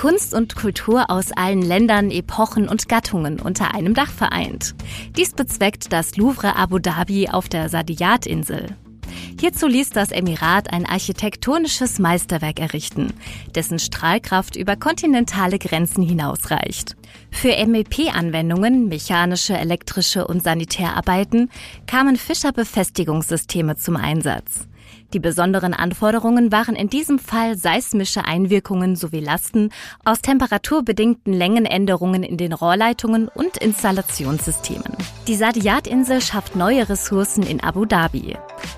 [0.00, 4.74] Kunst und Kultur aus allen Ländern, Epochen und Gattungen unter einem Dach vereint.
[5.14, 8.68] Dies bezweckt das Louvre Abu Dhabi auf der Sadiyat-Insel.
[9.38, 13.12] Hierzu ließ das Emirat ein architektonisches Meisterwerk errichten,
[13.54, 16.96] dessen Strahlkraft über kontinentale Grenzen hinausreicht.
[17.30, 21.50] Für MEP-Anwendungen, mechanische, elektrische und Sanitärarbeiten
[21.86, 24.66] kamen Fischer-Befestigungssysteme zum Einsatz.
[25.12, 29.70] Die besonderen Anforderungen waren in diesem Fall seismische Einwirkungen sowie Lasten
[30.04, 34.96] aus temperaturbedingten Längenänderungen in den Rohrleitungen und Installationssystemen.
[35.26, 38.36] Die Sadiyat-Insel schafft neue Ressourcen in Abu Dhabi.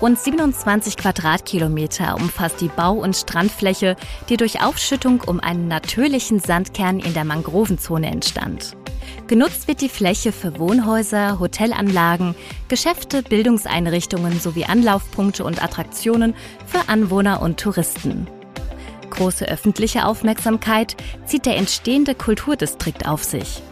[0.00, 3.96] Rund 27 Quadratkilometer umfasst die Bau- und Strandfläche,
[4.28, 8.76] die durch Aufschüttung um einen natürlichen Sandkern in der Mangrovenzone entstand.
[9.26, 12.34] Genutzt wird die Fläche für Wohnhäuser, Hotelanlagen,
[12.68, 16.34] Geschäfte, Bildungseinrichtungen sowie Anlaufpunkte und Attraktionen
[16.66, 18.26] für Anwohner und Touristen.
[19.10, 23.62] Große öffentliche Aufmerksamkeit zieht der entstehende Kulturdistrikt auf sich.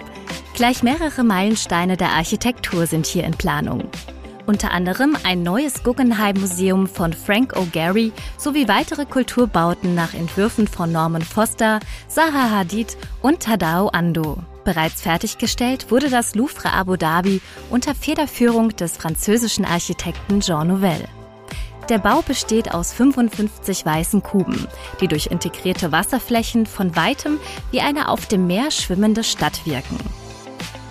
[0.54, 3.88] Gleich mehrere Meilensteine der Architektur sind hier in Planung.
[4.46, 11.22] Unter anderem ein neues Guggenheim-Museum von Frank O'Gary sowie weitere Kulturbauten nach Entwürfen von Norman
[11.22, 14.38] Foster, Zaha Hadid und Tadao Ando.
[14.64, 21.04] Bereits fertiggestellt wurde das Louvre Abu Dhabi unter Federführung des französischen Architekten Jean Nouvel.
[21.88, 24.66] Der Bau besteht aus 55 weißen Kuben,
[25.00, 27.38] die durch integrierte Wasserflächen von weitem
[27.70, 29.98] wie eine auf dem Meer schwimmende Stadt wirken.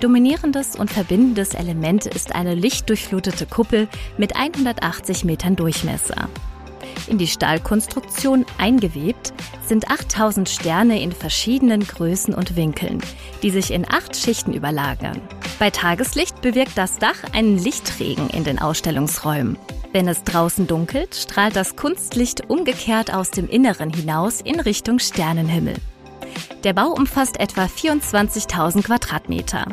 [0.02, 6.28] Dominierendes und verbindendes Element ist eine lichtdurchflutete Kuppel mit 180 Metern Durchmesser.
[7.08, 9.32] In die Stahlkonstruktion eingewebt
[9.64, 13.00] sind 8000 Sterne in verschiedenen Größen und Winkeln,
[13.44, 15.22] die sich in acht Schichten überlagern.
[15.60, 19.58] Bei Tageslicht bewirkt das Dach einen Lichtregen in den Ausstellungsräumen.
[19.94, 25.76] Wenn es draußen dunkelt, strahlt das Kunstlicht umgekehrt aus dem Inneren hinaus in Richtung Sternenhimmel.
[26.64, 29.66] Der Bau umfasst etwa 24.000 Quadratmeter.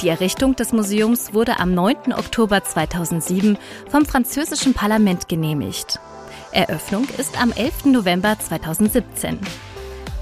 [0.00, 2.12] Die Errichtung des Museums wurde am 9.
[2.12, 3.58] Oktober 2007
[3.90, 5.98] vom französischen Parlament genehmigt.
[6.52, 7.86] Eröffnung ist am 11.
[7.86, 9.40] November 2017.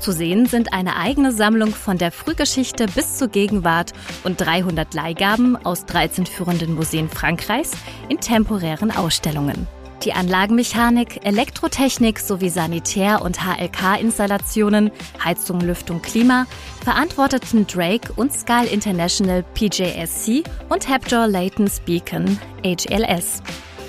[0.01, 3.93] Zu sehen sind eine eigene Sammlung von der Frühgeschichte bis zur Gegenwart
[4.25, 7.73] und 300 Leihgaben aus 13 führenden Museen Frankreichs
[8.09, 9.67] in temporären Ausstellungen.
[10.05, 14.91] Die Anlagenmechanik, Elektrotechnik sowie Sanitär- und HLK-Installationen,
[15.25, 16.47] Heizung, Lüftung, Klima
[16.85, 23.43] verantworteten Drake und Skal International PJSC und Hapjor Layton's Beacon HLS.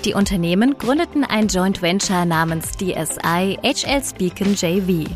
[0.04, 5.08] Die Unternehmen gründeten ein Joint Venture namens DSI HL Beacon JV.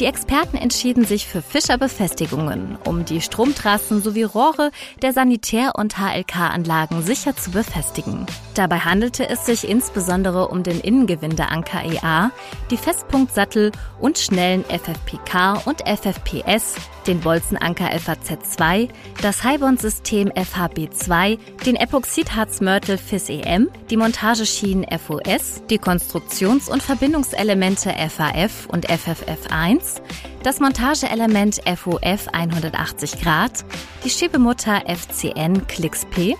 [0.00, 4.70] Die Experten entschieden sich für Fischerbefestigungen, um die Stromtrassen sowie Rohre
[5.02, 8.26] der Sanitär- und HLK-Anlagen sicher zu befestigen.
[8.54, 12.30] Dabei handelte es sich insbesondere um den Innengewindeanker EA,
[12.70, 16.76] die Festpunktsattel und schnellen FFPK und FFPS,
[17.08, 18.88] den Bolzenanker FAZ2,
[19.22, 28.86] das Highbond-System FHB2, den Epoxidharzmörtel FIS-EM, die Montageschienen FOS, die Konstruktions- und Verbindungselemente FAF und
[28.86, 30.00] FFF1,
[30.44, 33.64] das Montageelement FOF 180 Grad,
[34.04, 36.36] die Schiebemutter FCN Klicks P,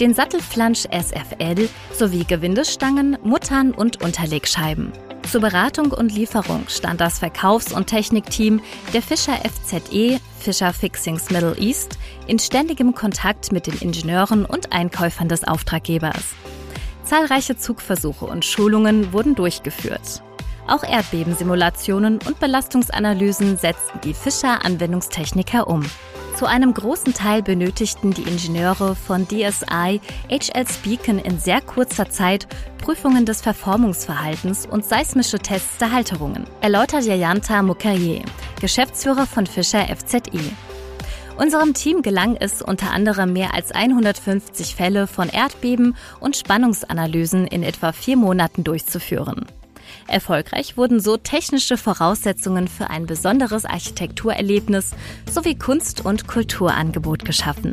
[0.00, 4.92] den Sattelflansch SFL sowie Gewindestangen, Muttern und Unterlegscheiben.
[5.30, 8.60] Zur Beratung und Lieferung stand das Verkaufs- und Technikteam
[8.92, 11.98] der Fischer FZE Fischer Fixings Middle East
[12.28, 16.34] in ständigem Kontakt mit den Ingenieuren und Einkäufern des Auftraggebers.
[17.02, 20.22] Zahlreiche Zugversuche und Schulungen wurden durchgeführt.
[20.68, 25.84] Auch Erdbebensimulationen und Belastungsanalysen setzten die Fischer Anwendungstechniker um.
[26.36, 32.46] Zu einem großen Teil benötigten die Ingenieure von DSI HL Beacon in sehr kurzer Zeit
[32.76, 38.22] Prüfungen des Verformungsverhaltens und seismische Tests der Halterungen, erläutert Jayanta Mukherjee,
[38.60, 40.20] Geschäftsführer von Fischer FZE.
[41.38, 47.62] Unserem Team gelang es unter anderem mehr als 150 Fälle von Erdbeben und Spannungsanalysen in
[47.62, 49.46] etwa vier Monaten durchzuführen.
[50.08, 54.92] Erfolgreich wurden so technische Voraussetzungen für ein besonderes Architekturerlebnis
[55.30, 57.72] sowie Kunst- und Kulturangebot geschaffen.